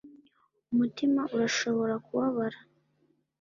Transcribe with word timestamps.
umutima 0.71 1.21
urashobora 1.35 1.93
kubabara 2.05 2.59